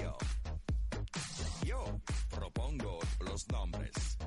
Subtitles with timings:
[0.00, 0.16] Sencillo.
[1.64, 2.00] Yo
[2.30, 4.18] propongo los nombres.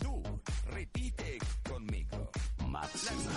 [0.00, 0.22] Tú
[0.70, 2.30] repite conmigo.
[2.66, 3.30] Máxima.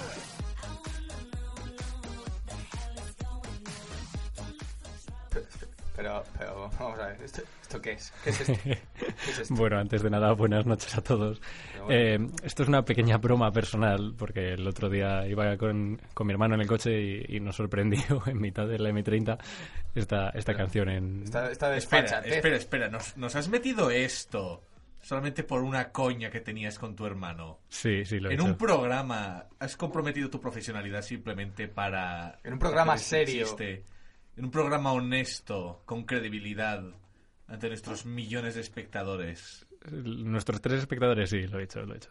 [5.96, 8.14] Pero, pero vamos a ver, ¿esto, esto qué es?
[8.24, 8.54] ¿Qué es esto?
[9.28, 9.54] ¿Qué es esto?
[9.56, 11.42] Bueno, antes de nada, buenas noches a todos.
[11.90, 16.34] Eh, esto es una pequeña broma personal, porque el otro día iba con, con mi
[16.34, 19.38] hermano en el coche y, y nos sorprendió en mitad de la M30
[19.96, 21.24] esta, esta canción en...
[21.24, 22.34] Esta, esta Espera, desfachatez.
[22.36, 22.90] espera, espera.
[22.90, 24.64] Nos, nos has metido esto
[25.02, 27.60] solamente por una coña que tenías con tu hermano.
[27.70, 28.50] Sí, sí, lo he En hecho.
[28.50, 32.40] un programa has comprometido tu profesionalidad simplemente para...
[32.44, 33.42] En un programa serio.
[33.44, 33.84] existe.
[34.36, 36.84] En un programa honesto, con credibilidad,
[37.48, 39.66] ante nuestros millones de espectadores.
[39.92, 42.10] Nuestros tres espectadores, sí, lo he hecho, lo he hecho.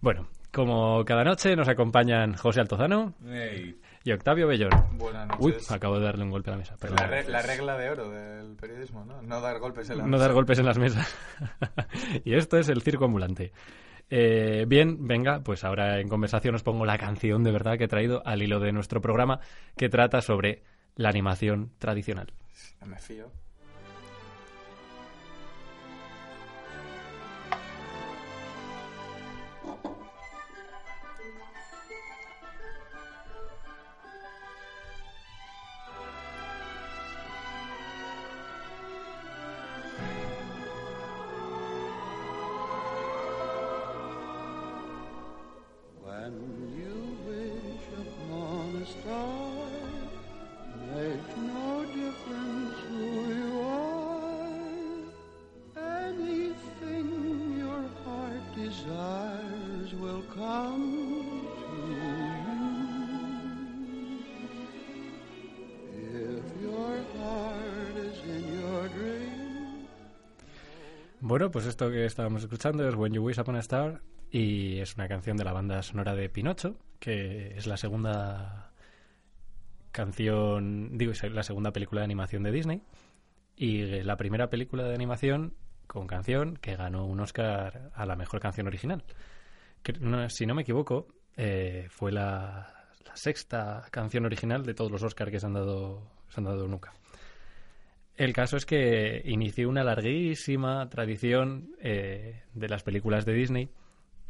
[0.00, 3.14] Bueno, como cada noche nos acompañan José Altozano
[4.02, 4.70] y Octavio Bellón.
[4.96, 5.70] Buenas Uy, noches.
[5.70, 6.72] acabo de darle un golpe a la mesa.
[6.72, 7.08] la, perdón.
[7.08, 9.20] re- la regla de oro del periodismo, ¿no?
[9.20, 11.14] No dar golpes en la No dar golpes en las mesas.
[12.24, 13.52] y esto es el circo ambulante.
[14.08, 17.88] Eh, bien, venga, pues ahora en conversación os pongo la canción de verdad que he
[17.88, 19.38] traído al hilo de nuestro programa
[19.76, 20.62] que trata sobre
[20.96, 22.32] la animación tradicional.
[22.80, 22.96] No
[58.70, 62.30] desires will come to you.
[65.98, 69.88] If your heart is in your dream.
[71.20, 74.94] Bueno, pues esto que estábamos escuchando es When You Wish Upon a Star y es
[74.94, 78.70] una canción de la banda sonora de Pinocho, que es la segunda
[79.90, 82.82] canción, digo, es la segunda película de animación de Disney
[83.56, 85.54] y la primera película de animación
[85.90, 89.02] con canción que ganó un Oscar a la mejor canción original.
[90.28, 95.40] Si no me equivoco, eh, fue la, sexta canción original de todos los Oscars que
[95.40, 96.92] se han dado, se han dado nunca.
[98.16, 103.68] El caso es que inició una larguísima tradición eh, de las películas de Disney,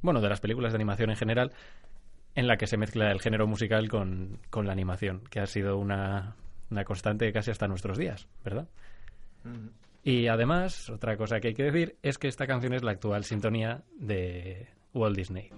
[0.01, 1.53] bueno, de las películas de animación en general,
[2.35, 5.77] en la que se mezcla el género musical con, con la animación, que ha sido
[5.77, 6.37] una,
[6.71, 8.67] una constante casi hasta nuestros días, ¿verdad?
[10.03, 13.25] Y además, otra cosa que hay que decir es que esta canción es la actual
[13.25, 15.51] sintonía de Walt Disney.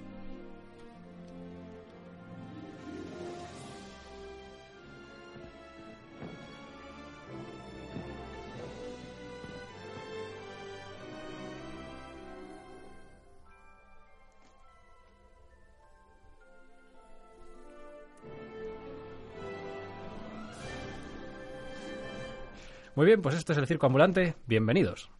[23.02, 24.36] Muy bien, pues esto es el Circo Ambulante.
[24.46, 25.10] Bienvenidos.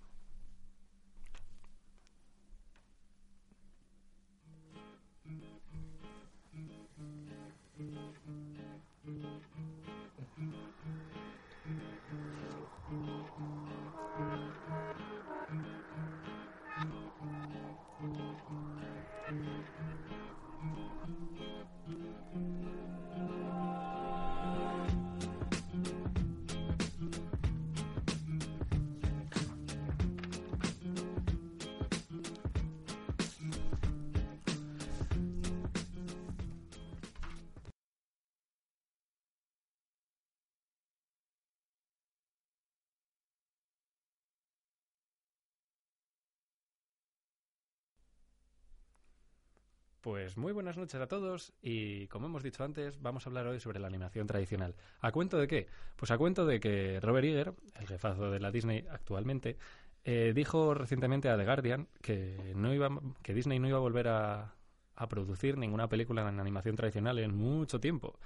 [50.03, 53.60] Pues muy buenas noches a todos y como hemos dicho antes, vamos a hablar hoy
[53.60, 54.75] sobre la animación tradicional.
[55.01, 55.69] ¿A cuento de qué?
[55.95, 59.59] Pues a cuento de que Robert Iger, el jefazo de la Disney actualmente,
[60.03, 62.91] eh, dijo recientemente a The Guardian que, no iba,
[63.22, 64.57] que Disney no iba a volver a,
[64.97, 68.19] a producir ninguna película en animación tradicional en mucho tiempo.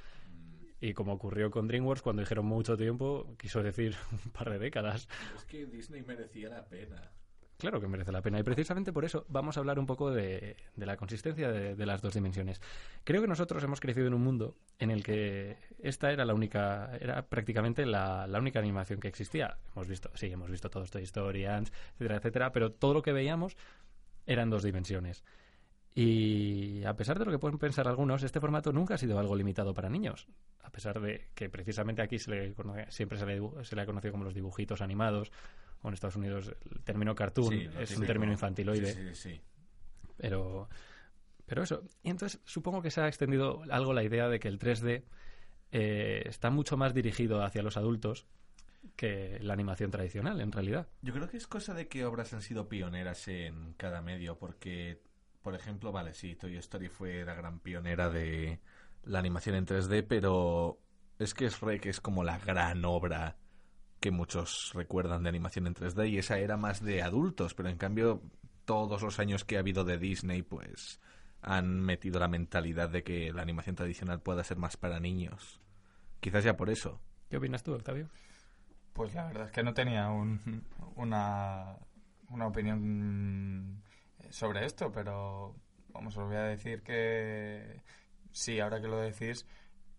[0.80, 3.94] Y como ocurrió con DreamWorks, cuando dijeron mucho tiempo, quiso decir
[4.24, 5.08] un par de décadas.
[5.36, 7.12] Es que Disney merecía la pena.
[7.58, 8.38] Claro que merece la pena.
[8.38, 12.02] Y precisamente por eso vamos a hablar un poco de, de la consistencia de, las
[12.02, 12.60] dos dimensiones.
[13.02, 16.96] Creo que nosotros hemos crecido en un mundo en el que esta era la única,
[17.00, 19.56] era prácticamente la, la única animación que existía.
[19.74, 23.12] Hemos visto, sí, hemos visto todos Toy Story, Ants, etcétera, etcétera, pero todo lo que
[23.12, 23.56] veíamos
[24.26, 25.24] era en dos dimensiones.
[25.94, 29.34] Y a pesar de lo que pueden pensar algunos, este formato nunca ha sido algo
[29.34, 30.28] limitado para niños.
[30.62, 32.54] A pesar de que precisamente aquí se le
[32.90, 35.32] siempre se le, se le ha conocido como los dibujitos animados,
[35.82, 38.92] o en Estados Unidos el término cartoon Sí, es un término infantiloide.
[38.92, 39.40] Sí, sí, sí.
[40.16, 40.68] Pero,
[41.44, 41.84] pero eso.
[42.02, 45.04] Y entonces supongo que se ha extendido algo la idea de que el 3D
[45.72, 48.26] eh, está mucho más dirigido hacia los adultos
[48.94, 50.86] que la animación tradicional, en realidad.
[51.02, 55.02] Yo creo que es cosa de que obras han sido pioneras en cada medio, porque,
[55.42, 58.60] por ejemplo, vale, sí, Toy Story fue la gran pionera de
[59.04, 60.78] la animación en 3D, pero
[61.18, 63.36] es que es Rec es como la gran obra
[64.00, 67.78] que muchos recuerdan de animación en 3D y esa era más de adultos, pero en
[67.78, 68.22] cambio
[68.64, 71.00] todos los años que ha habido de Disney, pues
[71.42, 75.60] han metido la mentalidad de que la animación tradicional pueda ser más para niños.
[76.20, 77.00] Quizás ya por eso.
[77.30, 78.08] ¿Qué opinas tú, Octavio?
[78.92, 80.64] Pues la verdad es que no tenía un-
[80.96, 81.76] una,
[82.30, 83.82] una opinión
[84.30, 85.54] sobre esto, pero
[85.88, 87.82] vamos, os voy a decir que
[88.32, 89.46] sí, ahora que lo decís,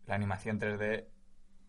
[0.07, 1.07] la animación 3D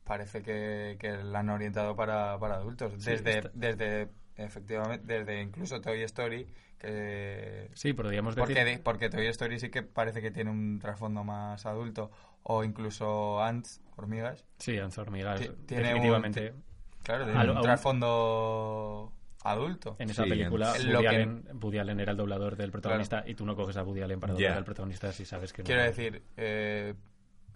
[0.08, 2.94] parece que, que la han orientado para, para adultos.
[2.98, 8.46] Sí, Desde, está- desde, efectivamente, desde incluso Toy Story, que Sí, podríamos decir...
[8.46, 12.10] porque, de- porque Toy Story sí que parece que tiene un trasfondo más adulto,
[12.42, 14.44] o incluso Ants, hormigas.
[14.58, 16.54] Sí, Ants Hormigas, Ti- tiene un- definitivamente.
[17.02, 19.12] Claro, tiene Al- un a un- trasfondo
[19.42, 19.96] adulto.
[19.98, 22.70] En esa Sí, película, en- Woody, lo que- Allen, Woody Allen era el doblador del
[22.70, 25.62] protagonista y tú no coges a Woody Allen para doblar al protagonista si sabes que
[25.62, 25.66] no.
[25.66, 26.94] Quiero decir, eh,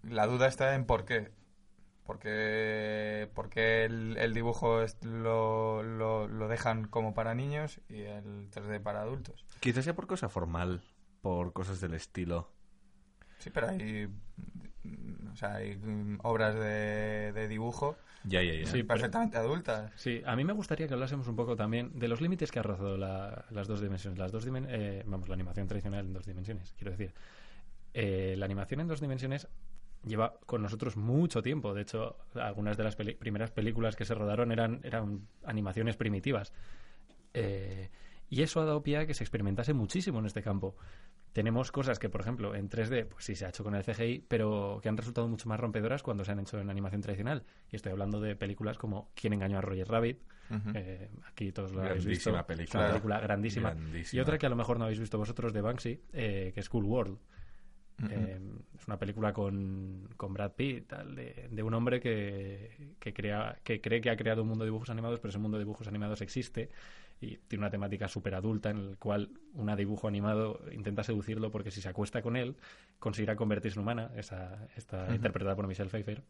[0.03, 1.31] la duda está en por qué.
[2.05, 7.81] ¿Por qué, por qué el, el dibujo es- lo, lo, lo dejan como para niños
[7.89, 9.45] y el 3D para adultos?
[9.61, 10.83] Quizás sea por cosa formal,
[11.21, 12.51] por cosas del estilo.
[13.39, 14.09] Sí, pero hay,
[15.33, 15.81] o sea, hay
[16.23, 18.67] obras de, de dibujo Ya, ya, ya.
[18.67, 19.93] Sí, pero- perfectamente adultas.
[19.97, 22.63] Sí, a mí me gustaría que hablásemos un poco también de los límites que ha
[22.63, 24.19] rozado la- las dos dimensiones.
[24.19, 27.15] Las dos dimen- eh, vamos, la animación tradicional en dos dimensiones, quiero decir.
[27.95, 29.47] Eh, la animación en dos dimensiones
[30.05, 31.75] lleva con nosotros mucho tiempo.
[31.75, 36.53] De hecho, algunas de las peli- primeras películas que se rodaron eran, eran animaciones primitivas.
[37.35, 37.91] Eh,
[38.29, 40.77] y eso ha dado pie a que se experimentase muchísimo en este campo.
[41.33, 44.25] Tenemos cosas que, por ejemplo, en 3D, pues sí se ha hecho con el CGI,
[44.29, 47.45] pero que han resultado mucho más rompedoras cuando se han hecho en animación tradicional.
[47.71, 50.19] Y estoy hablando de películas como ¿Quién engañó a Roger Rabbit?
[50.75, 52.31] Eh, aquí todos lo habéis visto.
[52.47, 52.65] Película.
[52.65, 53.71] Es una película grandísima.
[53.71, 54.19] Grandísima.
[54.19, 56.69] Y otra que a lo mejor no habéis visto vosotros de Banksy, eh, que es
[56.69, 57.19] Cool World.
[58.11, 58.41] Eh,
[58.79, 63.59] es una película con, con Brad Pitt, tal, de, de un hombre que, que, crea,
[63.63, 65.87] que cree que ha creado un mundo de dibujos animados, pero ese mundo de dibujos
[65.87, 66.71] animados existe
[67.21, 71.71] y tiene una temática súper adulta en el cual una dibujo animado intenta seducirlo porque
[71.71, 72.57] si se acuesta con él
[72.99, 76.23] conseguirá convertirse en humana, esa, está interpretada por Michelle Pfeiffer.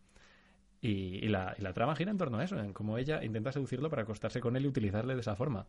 [0.82, 3.52] Y, y la, y la trama gira en torno a eso, en cómo ella intenta
[3.52, 5.66] seducirlo para acostarse con él y utilizarle de esa forma.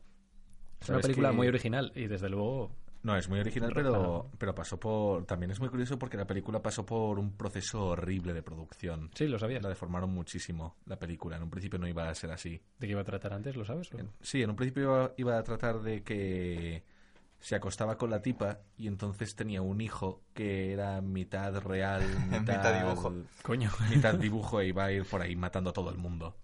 [0.81, 2.71] Es una ¿Sabes película que- muy original y desde luego
[3.03, 5.25] No, es muy original, pero, pero pasó por...
[5.25, 9.11] También es muy curioso porque la película pasó por un proceso horrible de producción.
[9.13, 9.61] Sí, lo sabías.
[9.61, 11.35] La deformaron muchísimo, la película.
[11.35, 12.61] En un principio no iba a ser así.
[12.79, 13.55] ¿De qué iba a tratar antes?
[13.57, 13.93] ¿Lo sabes?
[13.93, 13.97] o?
[14.21, 16.83] Sí, en un principio iba, iba a tratar de que
[17.43, 22.39] se acostaba con la tipa y entonces tenía un hijo que era mitad real, mitad,
[22.39, 23.13] Mitad dibujo.
[23.41, 23.69] Coño.
[23.89, 26.37] mitad dibujo e iba a ir por ahí matando a todo el mundo.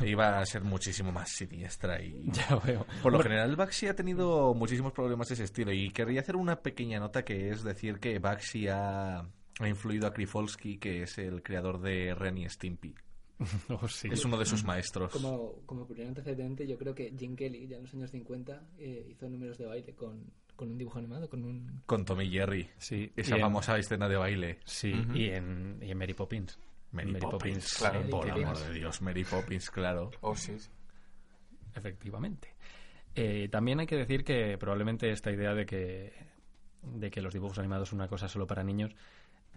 [0.00, 2.22] E iba a ser muchísimo más siniestra y...
[2.30, 2.86] ya veo.
[3.02, 6.62] Por lo general, Baxi ha tenido muchísimos problemas de ese estilo y querría hacer una
[6.62, 9.18] pequeña nota que es decir que Baxi ha,
[9.58, 12.94] ha influido a Krifolsky, que es el creador de Ren y Stimpy.
[13.70, 14.08] oh, sí.
[14.12, 15.10] Es uno de sus maestros.
[15.10, 19.08] Como, como primer antecedente, yo creo que Jim Kelly, ya en los años 50, eh,
[19.10, 21.82] hizo números de baile con, con un dibujo animado, con un...
[21.86, 22.68] Con Tommy Jerry.
[22.78, 24.60] Sí, Esa y en- famosa escena de baile.
[24.64, 26.58] Sí, y, en, y en Mary Poppins.
[26.92, 28.68] Mary, Mary Poppins, Poppins, claro, por Mary amor Poppins.
[28.68, 30.10] de Dios, Mary Poppins, claro.
[30.20, 30.58] Oh, sí.
[30.58, 30.70] sí.
[31.74, 32.54] Efectivamente.
[33.14, 36.12] Eh, también hay que decir que probablemente esta idea de que,
[36.82, 38.94] de que los dibujos animados son una cosa solo para niños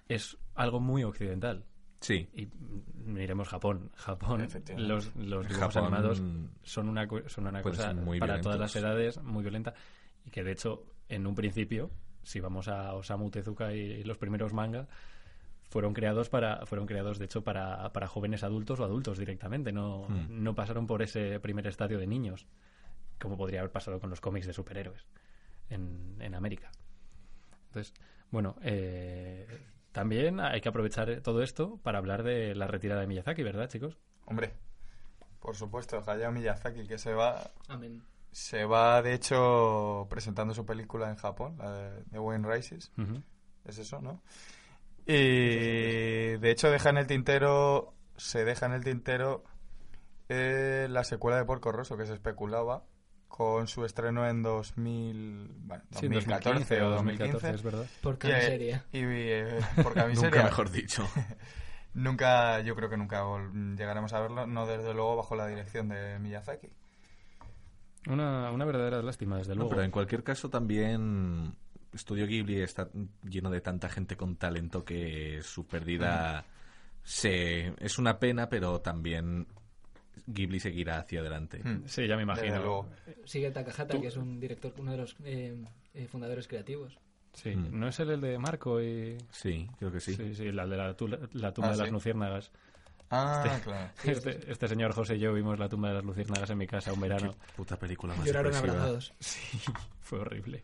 [0.07, 1.65] es algo muy occidental.
[1.99, 2.27] Sí.
[2.33, 3.91] Y mm, miremos Japón.
[3.95, 6.21] Japón, los, los dibujos Japón animados
[6.63, 9.73] son una, son una cosa muy para todas las edades muy violenta
[10.27, 11.89] y que de hecho en un principio
[12.23, 14.87] si vamos a Osamu Tezuka y los primeros manga,
[15.69, 20.05] fueron creados para fueron creados de hecho para, para jóvenes adultos o adultos directamente no,
[20.09, 20.43] Hmm.
[20.43, 22.45] no pasaron por ese primer estadio de niños
[23.19, 25.05] como podría haber pasado con los cómics de superhéroes
[25.69, 26.69] en, en América
[27.67, 27.93] entonces
[28.29, 29.47] bueno eh,
[29.91, 33.97] también hay que aprovechar todo esto para hablar de la retirada de Miyazaki verdad chicos
[34.25, 34.51] Hombre,
[35.39, 38.03] por supuesto, Hayao Miyazaki, que se va, Amén.
[38.31, 42.91] Se va de hecho presentando su película en Japón, la de, de Wayne Rises.
[43.65, 44.21] Es eso, ¿no?
[45.05, 49.43] Y de hecho deja en el tintero, se deja en el tintero
[50.29, 52.83] eh, la secuela de Porco Rosso que se especulaba
[53.29, 57.49] con su estreno en 2000, bueno, Sí, 2014 o 2014 2015.
[57.55, 58.81] es verdad Por Y, cada eh.
[58.91, 61.07] Y, eh, por Nunca mejor dicho.
[61.93, 63.23] Nunca, yo creo que nunca
[63.75, 66.69] llegaremos a verlo, no desde luego bajo la dirección de Miyazaki.
[68.09, 71.53] Una, una verdadera lástima desde No, luego pero en cualquier caso también
[71.93, 72.89] Estudio Ghibli está
[73.23, 76.45] lleno de tanta gente con talento que su pérdida
[77.03, 79.47] se es una pena, pero también
[80.25, 81.61] Ghibli seguirá hacia adelante.
[81.63, 81.83] Hmm.
[81.85, 82.89] sí ya me Desde imagino luego.
[83.25, 85.55] Sigue Takahata, Tú- que es un director, uno de los eh,
[85.93, 86.97] eh, fundadores creativos.
[87.33, 87.79] sí Mm.
[87.79, 90.15] no es el, el de Marco y Sí, creo que sí.
[90.15, 91.93] sí sí, la de la, tu- la tumba Ah, de las ¿sí?
[91.93, 92.51] luciérnagas
[93.09, 93.89] Ah, claro.
[94.03, 96.91] Este, este señor José y yo vimos la tumba de las luciérnagas en mi casa
[96.93, 97.35] un verano.
[97.55, 98.73] Puta película más Lloraron depresiva.
[98.73, 99.13] abrazados.
[99.19, 99.59] Sí,
[100.01, 100.63] fue horrible.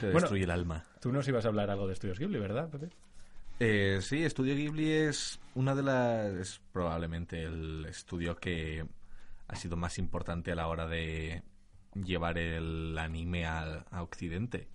[0.00, 0.20] Te Bueno.
[0.20, 0.84] destruye el alma.
[1.00, 2.90] Tú nos ibas a hablar algo de Estudios Ghibli, ¿verdad, Pepe?
[3.60, 6.32] Eh, sí, Estudio Ghibli es una de las.
[6.34, 8.84] Es probablemente el estudio que
[9.48, 11.42] ha sido más importante a la hora de
[11.94, 14.68] llevar el anime a, a Occidente.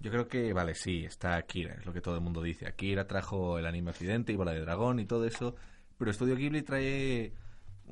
[0.00, 2.66] Yo creo que, vale, sí, está Akira, es lo que todo el mundo dice.
[2.66, 5.54] Akira trajo el anime a Occidente y Bola de Dragón y todo eso.
[5.98, 7.32] Pero Estudio Ghibli trae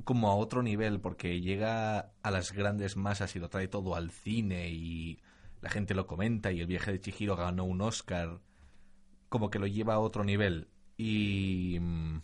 [0.04, 4.10] como a otro nivel porque llega a las grandes masas y lo trae todo al
[4.10, 5.20] cine y
[5.60, 8.40] la gente lo comenta y el viaje de Chihiro ganó un Oscar
[9.28, 12.22] como que lo lleva a otro nivel y mm,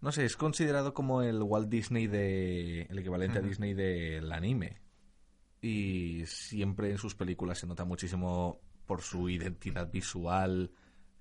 [0.00, 3.42] no sé es considerado como el Walt Disney de el equivalente a.
[3.42, 4.80] Disney del anime
[5.60, 10.70] y siempre en sus películas se nota muchísimo por su identidad visual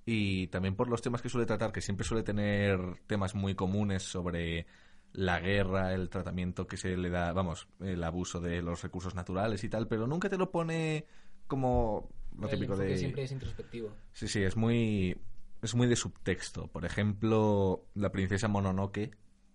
[0.09, 4.03] y también por los temas que suele tratar que siempre suele tener temas muy comunes
[4.03, 4.65] sobre
[5.11, 9.65] la guerra, el tratamiento que se le da, vamos, el abuso de los recursos naturales
[9.65, 11.05] y tal, pero nunca te lo pone
[11.45, 13.91] como lo El típico de siempre es introspectivo.
[14.13, 15.19] Sí, sí, es muy
[15.61, 16.67] es muy de subtexto.
[16.67, 19.11] Por ejemplo, la princesa Mononoke,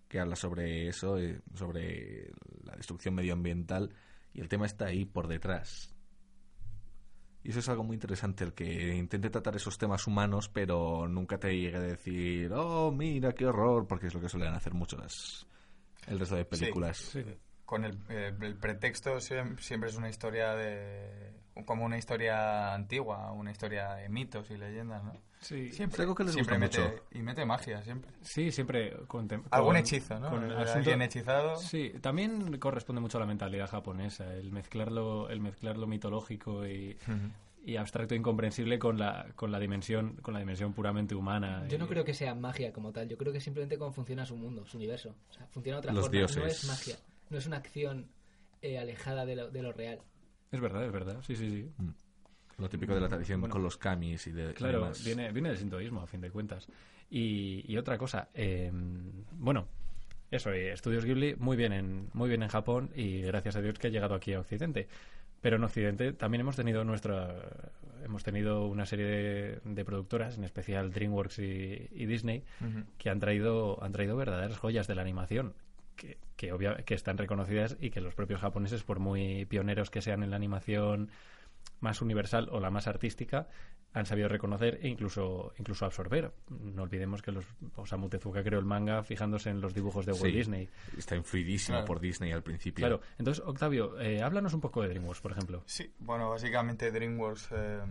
[0.07, 2.31] que habla sobre eso, eh, sobre
[2.63, 3.89] la destrucción medioambiental,
[4.35, 5.92] y el tema está ahí por detrás.
[7.43, 11.37] Y eso es algo muy interesante, el que intente tratar esos temas humanos, pero nunca
[11.37, 14.95] te llegue a decir, oh, mira, qué horror, porque es lo que suelen hacer mucho
[14.97, 15.45] las,
[16.07, 16.97] el resto de películas.
[16.97, 17.23] Sí.
[17.65, 21.33] Con el, eh, el pretexto siem- siempre es una historia de...
[21.65, 25.13] como una historia antigua, una historia de mitos y leyendas, ¿no?
[25.39, 27.03] Sí, Siempre, algo que les siempre gusta mete, mucho.
[27.11, 28.11] y mete magia, siempre.
[28.21, 30.29] sí siempre con, Algún hechizo, ¿no?
[30.29, 31.55] con el Alguien asunto- hechizado.
[31.57, 36.97] Sí, también corresponde mucho a la mentalidad japonesa, el mezclarlo, el mezclarlo mitológico y,
[37.77, 41.65] abstracto e incomprensible con la, con la dimensión, con la dimensión puramente humana.
[41.67, 43.07] Yo no creo que sea magia como tal.
[43.09, 45.13] Yo creo que simplemente cómo funciona su mundo, su universo.
[45.29, 46.21] O sea, funciona de otra Los forma.
[46.21, 46.95] No es magia.
[47.29, 48.07] No es una acción
[48.61, 49.99] eh, alejada de lo, de lo real.
[50.53, 51.69] Es verdad, es verdad, sí, sí, sí.
[52.59, 53.51] Lo típico de la tradición Bueno.
[53.53, 55.03] con los kamis y de Claro, demás.
[55.03, 56.67] viene, viene del sintoísmo, a fin de cuentas.
[57.09, 58.71] Y, y otra cosa, eh,
[59.31, 59.67] bueno,
[60.31, 63.77] eso, eh, Estudios Ghibli muy bien, en, muy bien en Japón y gracias a Dios
[63.79, 64.87] que ha llegado aquí a Occidente.
[65.41, 67.71] Pero en Occidente también hemos tenido nuestra
[68.05, 72.43] hemos tenido una serie de, de productoras, en especial DreamWorks y, y Disney,
[72.97, 75.53] que han traído han traído verdaderas joyas de la animación
[75.95, 80.01] que, que, obvia- que están reconocidas y que los propios japoneses, por muy pioneros que
[80.01, 81.09] sean en la animación
[81.79, 83.47] más universal o la más artística,
[83.93, 86.31] han sabido reconocer e incluso, incluso absorber.
[86.49, 87.45] No olvidemos que los
[87.75, 90.31] Osamu Tezuka creó el manga fijándose en los dibujos de Walt Sí.
[90.31, 90.69] Disney.
[90.97, 91.85] Está influidísimo Claro.
[91.85, 92.81] por Disney al principio.
[92.87, 95.61] Claro, entonces, Octavio, eh, háblanos un poco de DreamWorks, por ejemplo.
[95.67, 97.81] Sí, bueno, básicamente DreamWorks eh,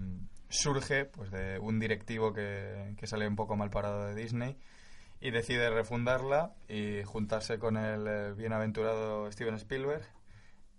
[0.49, 4.57] surge pues de un directivo que, que sale un poco mal parado de Disney
[5.23, 10.03] y decide refundarla y juntarse con el eh, bienaventurado Steven Spielberg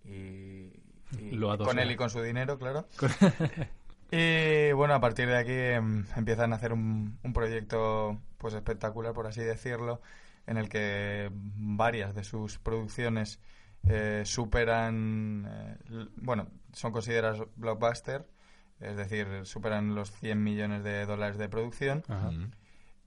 [0.03, 0.69] y,
[1.17, 2.85] y Lo con él y con su dinero, claro.
[4.11, 9.13] y bueno, a partir de aquí em, empiezan a hacer un, un proyecto pues espectacular,
[9.13, 10.01] por así decirlo,
[10.45, 13.39] en el que varias de sus producciones
[13.87, 18.27] eh, superan, eh, bueno, son consideradas blockbuster,
[18.81, 22.03] es decir, superan los 100 millones de dólares de producción.
[22.09, 22.31] Ajá.
[22.31, 22.51] Mm.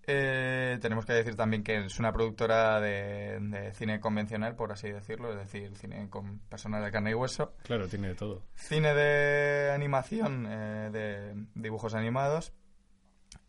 [0.08, 4.90] Eh, tenemos que decir también que es una productora de, de cine convencional, por así
[4.90, 7.54] decirlo, es decir, cine con personas de carne y hueso.
[7.64, 8.44] Claro, tiene de todo.
[8.54, 12.52] Cine de animación, eh, de dibujos animados.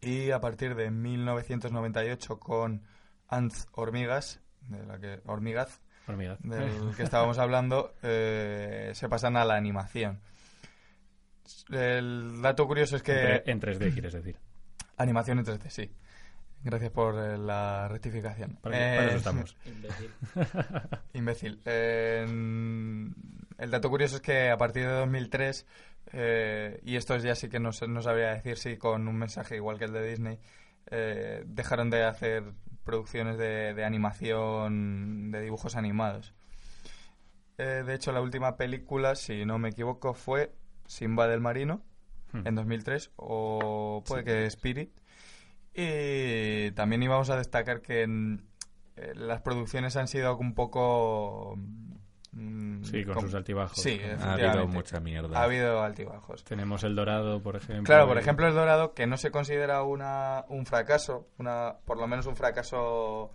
[0.01, 2.83] Y a partir de 1998 con
[3.27, 5.81] Ants Hormigas, de la que, Hormigaz,
[6.39, 10.21] del que estábamos hablando, eh, se pasan a la animación.
[11.69, 13.43] El dato curioso es que...
[13.45, 14.37] En 3D, quieres decir.
[14.97, 15.91] Animación en 3D, sí.
[16.63, 18.57] Gracias por eh, la rectificación.
[18.61, 19.57] Para, para Eh, eso estamos.
[19.65, 20.11] Imbécil.
[21.13, 21.61] Imbécil.
[21.65, 22.25] Eh,
[23.57, 25.65] el dato curioso es que a partir de 2003,
[26.13, 29.77] eh, y esto ya sí que no, no sabría decir si con un mensaje igual
[29.77, 30.39] que el de Disney,
[30.89, 32.43] eh, dejaron de hacer
[32.83, 36.33] producciones de, de animación, de dibujos animados.
[37.57, 40.51] Eh, de hecho, la última película, si no me equivoco, fue
[40.85, 41.81] Simba del Marino,
[42.33, 42.45] Hmm.
[42.45, 44.91] en 2003, o puede que Spirit.
[45.79, 48.41] Y también íbamos a destacar que en-
[48.96, 51.55] eh, las producciones han sido un poco...
[52.31, 53.77] mm, Sí, con sus altibajos.
[53.81, 55.39] Sí, Ha habido mucha mierda.
[55.39, 56.43] Ha habido altibajos.
[56.43, 57.84] Tenemos El Dorado, por ejemplo.
[57.84, 62.07] Claro, por ejemplo, El Dorado, que no se considera una, un fracaso, una por lo
[62.07, 63.31] menos un fracaso...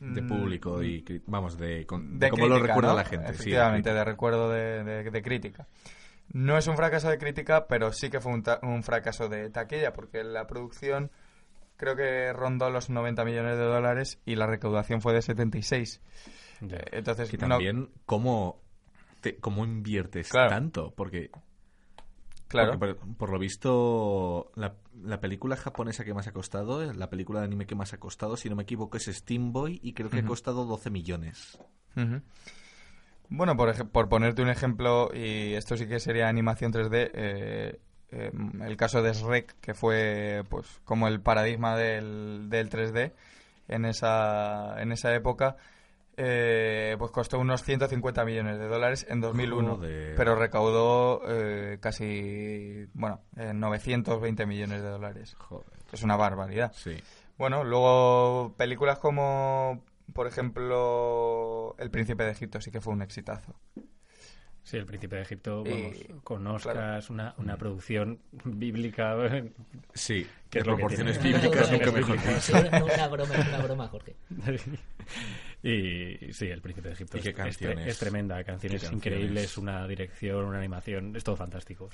[0.00, 2.96] de mm, público y cri- vamos de, con- de de cómo lo recuerda ¿no?
[2.96, 5.66] la gente sí, Efectivamente, de de recuerdo de, de- de crítica.
[6.32, 9.50] No es un fracaso de crítica, pero sí que fue un, ta- un fracaso de
[9.50, 11.10] taquilla, porque la producción
[11.84, 16.00] creo que rondó los 90 millones de dólares y la recaudación fue de 76.
[16.62, 16.76] Ya.
[16.78, 18.60] Eh, Entonces, no- también cómo
[19.20, 20.48] te- cómo inviertes Claro.
[20.50, 21.30] tanto porque
[22.48, 27.10] claro, porque por, por lo visto la, la película japonesa que más ha costado la
[27.10, 29.92] película de anime que más ha costado si no me equivoco es Steam Boy y
[29.92, 31.58] creo que ha costado 12 millones.
[33.28, 37.80] Bueno, por, por ponerte un ejemplo, y esto sí que sería animación 3D, eh,
[38.14, 38.30] eh,
[38.62, 43.12] el caso de Shrek, que fue pues como el paradigma del, del 3D
[43.68, 45.56] en esa, en esa época,
[46.16, 50.14] eh, pues costó unos 150 millones de dólares en 2001, Joder.
[50.16, 55.34] pero recaudó eh, casi, bueno, eh, 920 millones de dólares.
[55.38, 55.66] Joder.
[55.92, 56.72] Es una barbaridad.
[56.74, 56.96] sí
[57.36, 63.54] Bueno, luego películas como, por ejemplo, El Príncipe de Egipto sí que fue un exitazo.
[64.64, 67.14] Sí, El Príncipe de Egipto, Y- vamos, con Oscars, claro.
[67.14, 69.14] una, una producción bíblica.
[69.92, 72.18] sí ¿Qué de es que proporciones bíblicas nunca mejor
[72.82, 74.16] una broma, es una broma, Jorge.
[75.62, 77.34] y sí, El Príncipe de Egipto es, es
[77.88, 78.42] es tremenda.
[78.44, 78.90] Canciones.
[78.90, 81.90] increíbles, una dirección, una animación, es todo fantástico.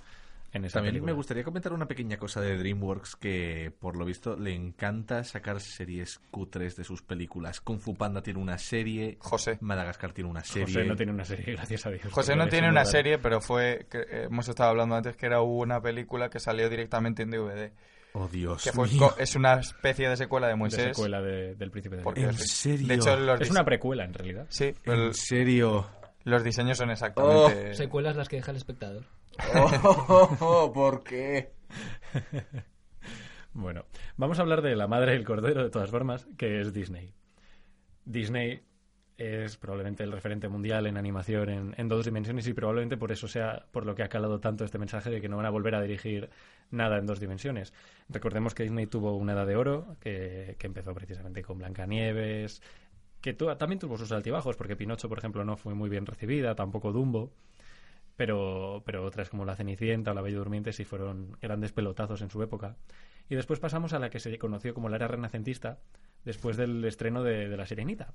[0.52, 1.12] En esa También película.
[1.12, 5.60] me gustaría comentar una pequeña cosa de DreamWorks que, por lo visto, le encanta sacar
[5.60, 7.60] series cutres de sus películas.
[7.60, 9.58] Kung Fu Panda tiene una serie, José.
[9.60, 10.66] Madagascar tiene una serie.
[10.66, 12.12] José no tiene una serie, gracias a Dios.
[12.12, 15.40] José no tiene una serie, pero fue, que, eh, hemos estado hablando antes que era
[15.40, 17.70] una película que salió directamente en DVD.
[18.12, 19.14] Oh, Dios Que fue, mío.
[19.18, 20.96] es una especie de secuela de De Moisés.
[20.96, 22.22] secuela de- del Príncipe de porque-.
[22.22, 22.88] ¿En serio?
[22.88, 24.46] De hecho, los, Es una precuela, en realidad.
[24.48, 25.86] sí, ¿En el- serio?
[26.24, 27.72] los diseños son exactamente...
[27.76, 29.04] Secuelas las que deja el espectador.
[30.40, 31.53] Oh, ¿Por qué?
[33.53, 33.85] Bueno,
[34.16, 37.12] vamos a hablar de la madre del cordero, de todas formas, que es Disney.
[38.05, 38.62] Disney
[39.16, 43.66] es probablemente el referente mundial en animación en, dos dimensiones y probablemente por eso sea
[43.73, 45.83] por lo que ha calado tanto este mensaje de que no van a volver a
[45.83, 46.31] dirigir
[46.71, 47.75] nada en dos dimensiones.
[48.09, 52.62] Recordemos que Disney tuvo una edad de oro que, que empezó precisamente con Blancanieves,
[53.21, 56.93] que también tuvo sus altibajos, porque Pinocho, por ejemplo, no fue muy bien recibida, tampoco
[56.93, 57.33] Dumbo,
[58.20, 62.28] pero, pero otras como La Cenicienta o La Bella Durmiente sí fueron grandes pelotazos en
[62.28, 62.76] su época.
[63.30, 65.78] Y después pasamos a la que se conoció como la era renacentista,
[66.22, 68.12] después del estreno de, de La Sirenita,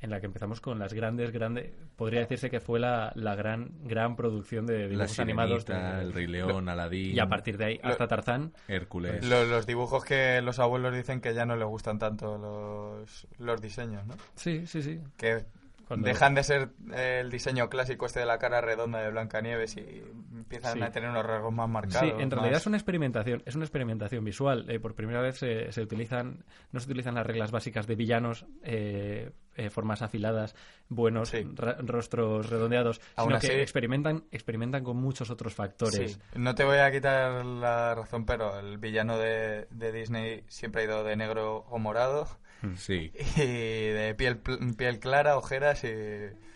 [0.00, 3.70] en la que empezamos con las grandes, grandes, podría decirse que fue la, la gran,
[3.84, 5.62] gran producción de La dibujos animados.
[5.64, 9.26] Sirenita, de- El Rey León, Aladín, y a partir de ahí, Lo- hasta Tarzán, Hércules.
[9.26, 13.58] Lo- los dibujos que los abuelos dicen que ya no les gustan tanto los, los
[13.62, 14.16] diseños, ¿no?
[14.34, 15.00] sí, sí, sí.
[15.16, 15.46] Que
[15.88, 19.76] Cuando- dejan de ser eh, el diseño clásico este de la cara redonda de Blancanieves
[19.78, 20.82] y empiezan Sí.
[20.82, 22.00] a tener unos rasgos más marcados.
[22.08, 24.66] Sí, en realidad más- es una experimentación, es una experimentación visual.
[24.70, 28.46] Eh, por primera vez se, se utilizan, no se utilizan las reglas básicas de villanos,
[28.62, 30.54] eh, eh, formas afiladas,
[30.88, 31.44] buenos, Sí.
[31.56, 36.12] rostros redondeados, Aún sino así- que experimentan, experimentan con muchos otros factores.
[36.12, 40.82] Sí, no te voy a quitar la razón, pero el villano de, de Disney siempre
[40.82, 42.28] ha ido de negro o morado
[42.76, 43.12] Sí.
[43.36, 44.38] y de piel,
[44.76, 45.88] piel clara, ojeras y...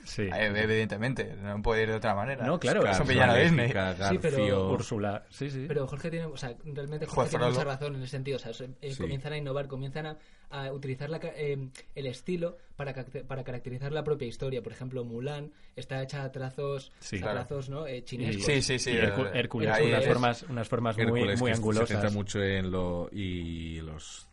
[0.04, 0.22] Sí.
[0.22, 2.44] Eh, Evidentemente, no puede ir de otra manera.
[2.44, 3.72] No, claro, es un villano Disney.
[3.72, 4.68] Maléfica, Sí, pero- Garfio.
[4.70, 5.64] Úrsula, sí, sí.
[5.68, 7.58] Pero Jorge tiene, o sea, realmente Jorge tiene Frollo.
[7.60, 8.36] mucha razón en ese sentido.
[8.36, 9.00] O sea, eh, Sí.
[9.00, 10.16] comienzan a innovar, comienzan a,
[10.50, 12.92] a utilizar la ca- eh, el estilo para,
[13.28, 14.60] para caracterizar la propia historia.
[14.60, 17.18] Por ejemplo, Mulan está hecha a trazos, Sí.
[17.18, 17.38] a Claro.
[17.46, 17.86] trazos ¿no?
[17.86, 18.44] eh, chinescos.
[18.44, 18.90] Sí, sí, sí.
[18.90, 22.12] y eh, Hércules, unas es- formas, unas formas muy, Hércules, muy que se centra angulosas.
[22.12, 23.08] mucho en lo...
[23.12, 24.26] y los...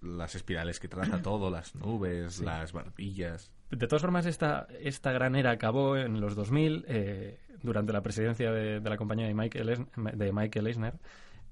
[0.00, 3.50] las espirales que traza todo, las nubes, las barbillas.
[3.70, 8.50] De todas formas, esta, esta gran era acabó en los 2000, eh, durante la presidencia
[8.50, 10.94] de, de la compañía de Michael, de Michael Eisner,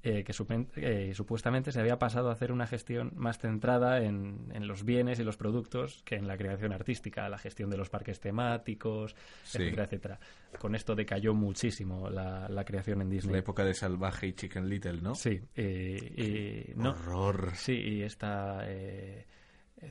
[0.09, 4.51] eh, que supen- eh, supuestamente se había pasado a hacer una gestión más centrada en,
[4.55, 7.91] en los bienes y los productos que en la creación artística, la gestión de los
[7.91, 9.59] parques temáticos, Sí.
[9.59, 10.21] etcétera, etcétera.
[10.59, 13.33] Con esto decayó muchísimo la, la creación en Disney.
[13.35, 15.15] La época de Salvaje y Chicken Little, ¿no?
[15.15, 16.91] Sí, y no.
[16.91, 17.53] Horror.
[17.55, 19.27] Sí, y está eh,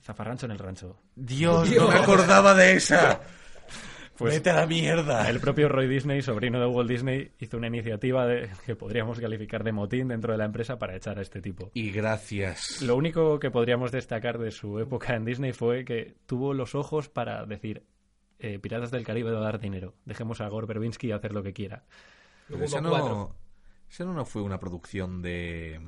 [0.01, 0.99] Zafarrancho en el rancho.
[1.15, 3.21] Dios, no me acordaba de esa.
[4.17, 5.29] Pues Vete a la mierda.
[5.29, 9.63] El propio Roy Disney, sobrino de Walt Disney, hizo una iniciativa de, que podríamos calificar
[9.63, 11.69] de motín dentro de la empresa para echar a este tipo.
[11.73, 12.81] Y gracias.
[12.81, 17.09] Lo único que podríamos destacar de su época en Disney fue que tuvo los ojos
[17.09, 17.83] para decir
[18.39, 19.93] eh, Piratas del Caribe va a dar dinero.
[20.05, 21.83] Dejemos a Gore Verbinski hacer lo que quiera.
[22.47, 23.35] Pero no,
[23.89, 25.79] esa no fue una producción de,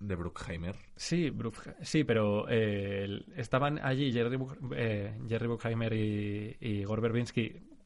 [0.00, 0.76] de Bruckheimer.
[0.96, 4.38] Sí, Bruck- sí, pero eh, estaban allí Jerry,
[4.74, 7.02] eh, Jerry Bruckheimer y, y Gore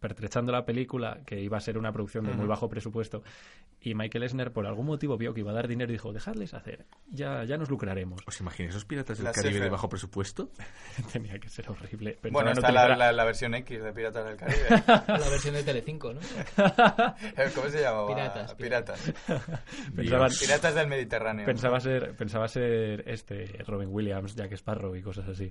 [0.09, 3.23] pertrechando la película, que iba a ser una producción de muy bajo presupuesto,
[3.81, 6.53] y Michael Esner por algún motivo vio que iba a dar dinero y dijo, dejadles
[6.53, 8.21] hacer, ya, ya nos lucraremos.
[8.27, 10.51] ¿Os imagináis esos piratas del La Caribe de bajo presupuesto?
[11.13, 12.19] Tenía que ser horrible.
[12.21, 14.69] Pensaban Bueno, está utilizar la, la- la versión X de Piratas del Caribe.
[15.09, 16.21] La versión de Telecinco, ¿no?
[17.55, 18.09] ¿Cómo se llamaba?
[18.09, 19.13] Piratas, Piratas.
[19.97, 21.47] pensaban- Piratas del Mediterráneo.
[21.47, 25.51] pensaba ser pensaba ser este Robin Williams, Jack Sparrow y cosas así.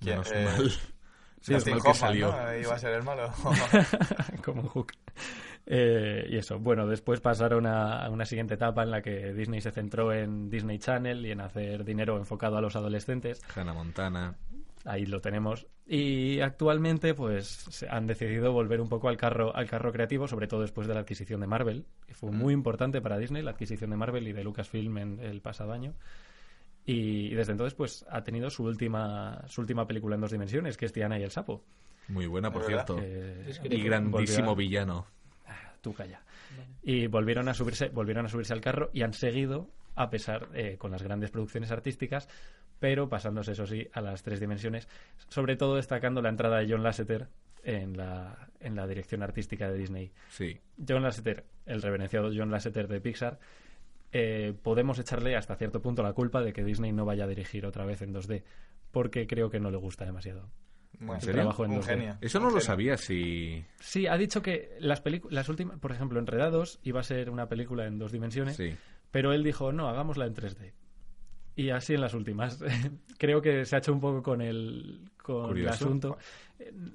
[0.00, 0.18] ¿Quién?
[0.18, 0.72] Menos Eh, mal.
[1.40, 2.32] Sí, Dustin mal que salió.
[2.32, 2.56] ¿no?
[2.56, 3.30] Iba a ser el malo.
[4.44, 4.92] como un hook.
[5.66, 9.60] Eh, y eso, bueno, después pasaron a, a una siguiente etapa en la que Disney
[9.60, 13.42] se centró en Disney Channel y en hacer dinero enfocado a los adolescentes.
[13.54, 14.34] Hannah Montana.
[14.84, 15.66] Ahí lo tenemos.
[15.86, 20.46] Y actualmente, pues, se han decidido volver un poco al carro, al carro creativo, sobre
[20.46, 23.90] todo después de la adquisición de Marvel, que fue muy importante para Disney, la adquisición
[23.90, 25.94] de Marvel y de Lucasfilm en el pasado año.
[26.90, 30.86] Y, desde entonces, pues, ha tenido su última, su última película en dos dimensiones, que
[30.86, 31.62] es Tiana y el sapo.
[32.08, 32.98] Muy buena, por cierto.
[32.98, 35.06] Es que Y grandísimo volvió villano.
[35.82, 36.22] tú calla.
[36.82, 40.78] Y volvieron a subirse, volvieron a subirse al carro y han seguido, a pesar, eh,
[40.78, 42.26] con las grandes producciones artísticas,
[42.80, 44.88] pero pasándose, eso sí, a las tres dimensiones,
[45.28, 47.28] sobre todo destacando la entrada de John Lasseter
[47.64, 50.10] en la, en la dirección artística de Disney.
[50.30, 50.58] Sí.
[50.88, 53.38] John Lasseter, el reverenciado John Lasseter de Pixar,
[54.12, 57.66] eh, podemos echarle hasta cierto punto la culpa de que Disney no vaya a dirigir
[57.66, 58.42] otra vez en 2D,
[58.90, 60.48] porque creo que no le gusta demasiado.
[61.00, 61.84] Bueno, trabajo en un 2D.
[61.84, 62.18] genio.
[62.20, 62.66] Eso no Un lo genio.
[62.66, 63.64] sabía si...
[63.78, 67.48] Sí, ha dicho que las películas, las últimas, por ejemplo, Enredados iba a ser una
[67.48, 68.74] película en dos dimensiones, Sí.
[69.10, 70.72] pero él dijo, no, hagámosla en 3D.
[71.58, 72.58] Y así en las últimas.
[73.18, 76.16] Creo que se ha hecho un poco con el, con el asunto.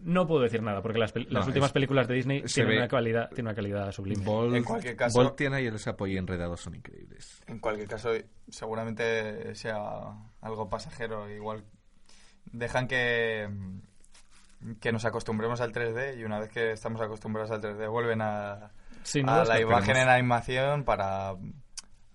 [0.04, 2.78] No puedo decir nada, porque las, No, las últimas es- películas de Disney tienen ve-
[2.78, 4.24] una, calidad, tienen una calidad sublime.
[4.24, 7.42] Bolt, En cualquier caso- Bolt, Tiana y el sapo y enredados son increíbles.
[7.48, 8.12] En cualquier caso,
[8.50, 9.78] seguramente sea
[10.42, 11.30] algo pasajero.
[11.30, 11.66] Igual
[12.46, 13.50] dejan que,
[14.80, 18.72] que nos acostumbremos al 3D y una vez que estamos acostumbrados al 3D vuelven a,
[19.04, 19.32] Sí, ¿no?
[19.34, 21.36] a la imagen en animación para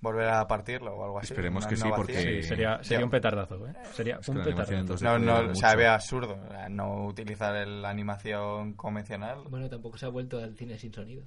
[0.01, 1.33] volver a partirlo o algo así.
[1.33, 3.73] Esperemos que sí, porque- Sí, sería, sería un petardazo, ¿eh?
[3.93, 4.73] Sería Es que un petardazo.
[4.95, 6.39] 2D No, no, o sea, ve absurdo
[6.71, 9.45] no utilizar el- la animación convencional.
[9.49, 11.25] Bueno, tampoco se ha vuelto al cine sin sonido.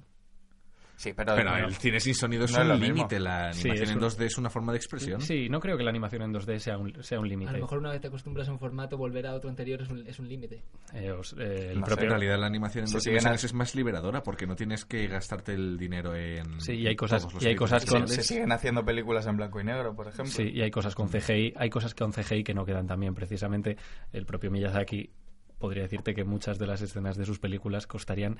[1.02, 1.56] Sí, pero, Pero no.
[1.66, 3.18] el cine sin sonido es no un límite.
[3.18, 5.20] La Sí, animación en un- 2D es una forma de expresión.
[5.20, 7.52] Sí, no creo que la animación en 2D sea un, sea un A límite.
[7.54, 10.06] lo mejor una vez te acostumbras a un formato, volver a otro anterior es un,
[10.06, 10.62] es un límite.
[10.94, 12.04] Eh, eh, el No sé, propio...
[12.04, 15.54] En realidad la animación en dimensiones a- es más liberadora porque no tienes que gastarte
[15.54, 19.26] el dinero en Sí, y hay cosas- y hay cosas con- se siguen haciendo películas
[19.26, 20.26] en blanco y negro, por ejemplo.
[20.32, 23.12] Sí, y hay cosas con CGI, hay cosas con CGI que no quedan tan bien.
[23.12, 23.76] Precisamente
[24.12, 25.10] el propio Miyazaki
[25.58, 28.36] podría decirte que muchas de las escenas de sus películas costarían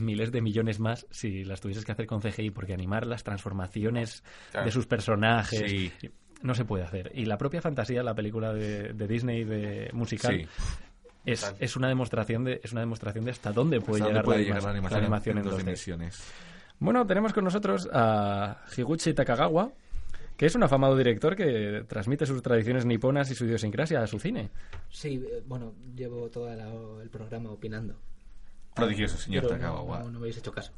[0.00, 4.22] miles de millones más si las tuvieses que hacer con CGI, porque animar las transformaciones
[4.50, 4.66] Claro.
[4.66, 5.92] de sus personajes Sí.
[6.42, 7.10] no se puede hacer.
[7.14, 10.48] Y la propia fantasía, la película de, de Disney de musical, Sí.
[11.26, 14.24] es, es una demostración de es una demostración de hasta dónde puede, Hasta dónde llegar,
[14.24, 15.58] puede la, llegar animación, en, en dos 2D.
[15.58, 16.32] dimensiones.
[16.78, 19.70] Bueno, tenemos con nosotros a Higuchi Takagawa,
[20.38, 24.18] que es un afamado director que transmite sus tradiciones niponas y su idiosincrasia a su
[24.18, 24.48] cine.
[24.88, 26.50] Sí, eh, bueno, llevo todo
[27.02, 28.00] el programa opinando.
[28.80, 29.98] Prodigioso, señor Pero no, Takagawa.
[30.00, 30.72] no, no me habéis hecho caso.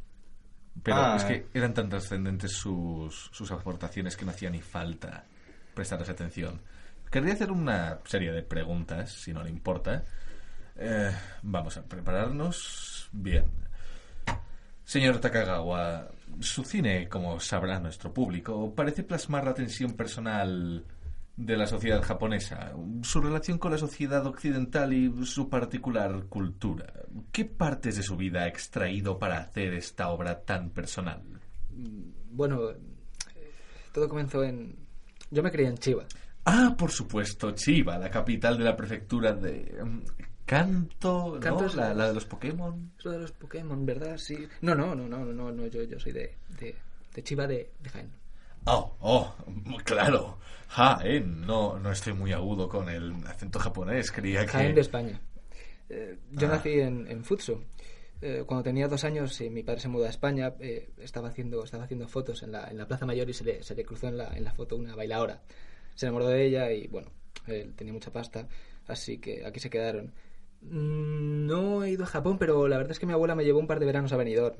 [0.83, 5.25] Pero Ah, es que eran tan trascendentes sus, sus aportaciones que no hacía ni falta
[5.75, 6.61] prestarles atención.
[7.11, 10.03] Querría hacer una serie de preguntas, si no le importa.
[10.77, 11.13] Eh,
[11.43, 13.09] vamos a prepararnos.
[13.13, 13.45] Bien.
[14.85, 16.09] Señor Takagawa,
[16.41, 20.85] su cine, como sabrá nuestro público, parece plasmar la tensión personal
[21.37, 26.93] de la sociedad japonesa, su relación con la sociedad occidental y su particular cultura.
[27.33, 31.23] ¿Qué partes de su vida ha extraído para hacer esta obra tan personal?
[32.31, 32.77] Bueno, eh,
[33.93, 34.77] todo comenzó en...
[35.31, 36.05] Yo me creía en Chiva.
[36.45, 39.79] Ah, por supuesto, Chiba, la capital de la prefectura de...
[39.83, 40.01] mm,
[40.45, 41.41] Kanto, ¿no?
[41.41, 42.93] Kanto es la, la- de los Pokémon.
[42.99, 44.17] Es lo de los Pokémon, ¿verdad?
[44.19, 44.37] Sí.
[44.61, 46.75] No, no, no, no, no, no yo, yo soy de, de,
[47.15, 48.11] de Chiva de, de Jaén.
[48.65, 49.35] Oh, oh,
[49.85, 50.39] claro.
[50.69, 54.53] Jaén, no, no estoy muy agudo con el acento japonés, creía que...
[54.53, 55.21] Jaén de España.
[55.89, 56.53] Eh, yo Ah.
[56.53, 57.63] nací en, en Futsu.
[58.23, 61.65] Eh, cuando tenía dos años, y mi padre se mudó a España, eh, estaba haciendo
[61.65, 64.07] estaba haciendo fotos en la, en la Plaza Mayor y se le, se le cruzó
[64.09, 65.43] en la, en la foto una bailaora.
[65.97, 67.11] Se enamoró de ella y, bueno,
[67.49, 68.47] él tenía mucha pasta,
[68.87, 70.13] así que aquí se quedaron.
[70.63, 73.59] Mm, No he ido a Japón, pero la verdad es que mi abuela me llevó
[73.59, 74.57] un par de veranos a Benidorm.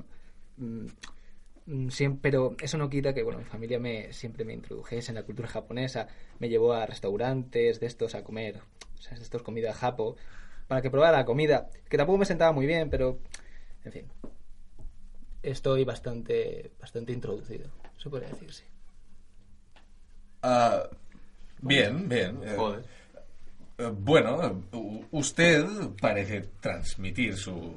[1.65, 5.11] Mm, mm, siem- pero eso no quita que, bueno, mi familia me, siempre me introdujese
[5.11, 6.07] en la cultura japonesa.
[6.39, 8.61] Me llevó a restaurantes de estos a comer,
[8.97, 10.15] o sea, de estos comida japo,
[10.67, 13.19] para que probara la comida, que tampoco me sentaba muy bien, pero,
[13.85, 14.05] en fin.
[15.41, 18.63] Estoy bastante, bastante introducido, se podría decir, sí.
[20.41, 20.83] Ah,
[21.61, 22.39] bien, bien.
[22.45, 22.85] eh, Joder.
[23.77, 24.63] eh, bueno,
[25.11, 25.65] usted
[25.99, 27.73] parece transmitir su,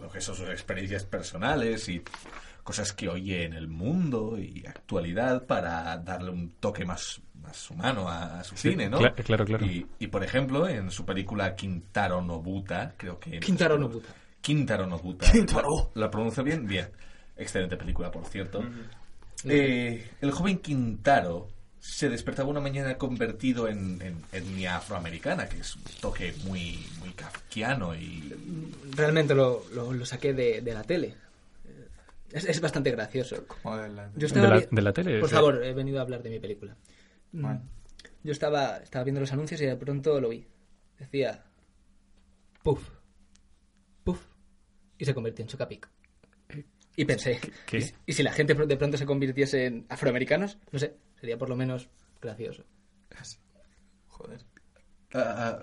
[0.00, 2.00] lo que son sus experiencias personales y
[2.64, 8.08] cosas que oye en el mundo y actualidad para darle un toque más, más humano
[8.08, 8.98] a, a su Sí, cine, ¿no?
[8.98, 9.64] cla- claro, claro.
[9.66, 13.38] Y, y, por ejemplo, en su película Quintaro Nobuta, creo que...
[13.38, 14.08] Quintaro Nobuta.
[14.40, 15.30] Quintaro Nobuta.
[15.30, 15.90] Quintaro.
[15.94, 16.66] ¿La pronuncio bien?
[16.66, 16.88] Bien.
[17.36, 18.64] Excelente película, por cierto.
[19.44, 21.48] Eh, el joven Quintaro
[21.80, 27.10] se despertaba una mañana convertido en, en etnia afroamericana, que es un toque muy, muy
[27.10, 28.32] kafkiano y...
[28.96, 31.14] Realmente lo, lo, lo saqué de, de la tele.
[32.34, 33.46] Es, es bastante gracioso.
[33.46, 35.14] Como de la- Yo ¿De estaba la, vi- de la tele?
[35.20, 36.76] Por o sea, favor, he venido a hablar de mi película.
[37.32, 37.42] Mm.
[37.42, 37.62] Bueno.
[38.22, 40.46] Yo estaba, estaba viendo los anuncios y de pronto lo vi.
[40.98, 41.44] Decía...
[42.62, 42.88] Puff.
[44.02, 44.20] Puff.
[44.98, 45.88] Y se convirtió en Chocapic.
[46.96, 47.78] Y pensé, ¿Qué?
[47.78, 50.58] ¿y, si- y si la gente de pronto se convirtiese en afroamericanos?
[50.72, 51.88] No sé, sería por lo menos
[52.20, 52.64] gracioso.
[54.08, 54.40] Joder.
[55.12, 55.60] Ah,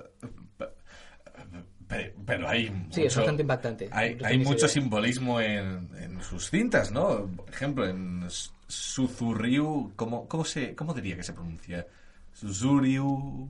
[1.91, 3.89] ah, pe- pero hay Sí, es mucho- bastante impactante.
[3.91, 7.27] Hay, hay mucho simbolismo en, en sus cintas, ¿no?
[7.27, 8.25] Por ejemplo, en
[8.67, 11.85] Suzuryu, ¿cómo, cómo, se, ¿cómo diría que se pronuncia?
[12.33, 13.49] Suzuryu,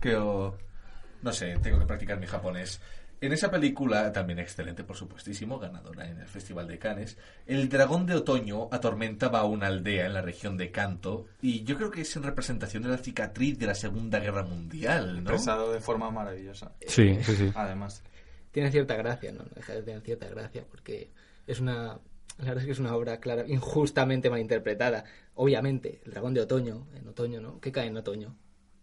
[0.00, 0.56] creo...
[1.22, 2.80] No sé, tengo que practicar mi japonés.
[3.20, 8.04] En esa película, también excelente, por supuestísimo, ganadora en el Festival de Cannes, el dragón
[8.06, 12.02] de otoño atormentaba a una aldea en la región de Kanto y yo creo que
[12.02, 15.30] es en representación de la cicatriz de la Segunda Guerra Mundial, ¿no?
[15.30, 16.72] Expresado de forma maravillosa.
[16.86, 17.52] Sí, sí, sí.
[17.54, 18.02] Además.
[18.52, 19.44] Tiene cierta gracia, ¿no?
[19.44, 21.10] No Deja de tener cierta gracia porque
[21.46, 21.98] es una...
[22.38, 25.04] La verdad es que es una obra clara, injustamente malinterpretada.
[25.36, 27.60] Obviamente, el dragón de otoño, en otoño, ¿no?
[27.60, 28.36] ¿Qué cae en otoño?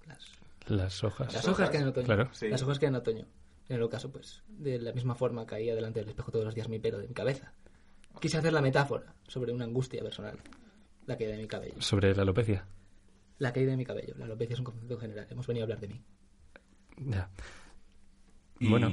[0.07, 0.25] Las,
[0.65, 1.31] Las hojas.
[1.31, 2.05] las hojas caen en otoño.
[2.07, 2.29] Claro.
[2.33, 2.49] Sí.
[2.49, 3.27] Las hojas caen en otoño.
[3.69, 6.67] En el caso, pues, de la misma forma caía delante del espejo todos los días
[6.69, 7.53] mi pelo de mi cabeza.
[8.19, 10.37] Quise hacer la metáfora sobre una angustia personal.
[11.05, 11.81] La caída de mi cabello.
[11.81, 12.65] Sobre la alopecia.
[13.39, 14.13] La caída de mi cabello.
[14.17, 15.27] La alopecia es un concepto general.
[15.29, 16.01] Hemos venido a hablar de mí.
[16.97, 17.29] Ya.
[18.59, 18.89] Y, Bueno.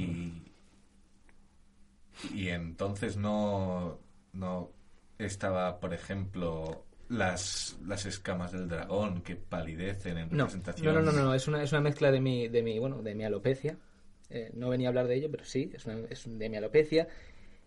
[2.33, 3.99] y entonces no,
[4.33, 4.71] no
[5.17, 10.93] estaba, por ejemplo, las, las escamas del dragón que palidecen en No, representación.
[10.95, 13.15] no, no, no, no, Es, una, es una mezcla de mi, de mi, bueno, de
[13.15, 13.77] mi alopecia.
[14.31, 17.07] Eh, no venía a hablar de ello, pero sí, es, una, es de mi alopecia.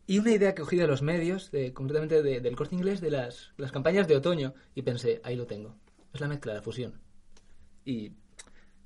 [0.06, 3.10] Y una idea que cogí de los medios, de, concretamente de- del corte inglés, de
[3.10, 5.76] las, las campañas de otoño, y pensé, ahí lo tengo.
[6.12, 7.00] Es la mezcla, la fusión.
[7.84, 8.12] Y,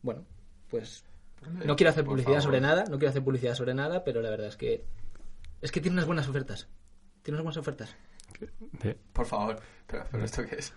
[0.02, 0.24] bueno,
[0.68, 1.04] pues
[1.64, 4.48] no quiero hacer publicidad sobre nada, no quiero hacer publicidad sobre nada, pero la verdad
[4.48, 4.84] es que
[5.60, 6.68] es que tiene unas buenas ofertas.
[7.22, 7.96] Tiene unas buenas ofertas.
[8.82, 9.60] De- Por favor.
[9.86, 10.72] Pero, pero ¿esto qué es?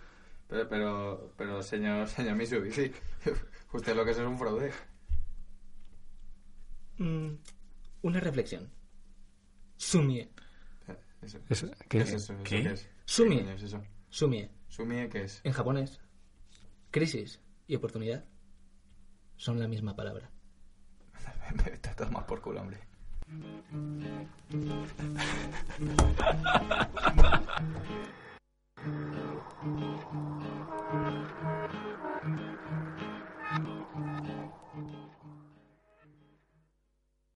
[0.48, 2.92] Pero, pero, pero señor, señor Mitsubishi,
[3.74, 4.72] usted lo que es es un fraude
[7.02, 7.38] mm,
[8.04, 8.70] una reflexión.
[9.78, 10.30] Sumie.
[11.22, 12.00] Eso, eso, ¿Qué?
[12.00, 12.36] es eso?
[12.44, 12.64] ¿Qué?
[12.64, 12.90] ¿Qué es?
[13.06, 13.44] Sumie.
[13.44, 13.84] ¿Qué es eso?
[14.10, 14.50] Sumie.
[14.68, 15.42] ¿Sumie qué es?
[15.44, 16.00] En japonés,
[16.90, 18.26] crisis y oportunidad
[19.36, 20.32] son la misma palabra.
[21.56, 22.80] Me está todo más por culo, hombre.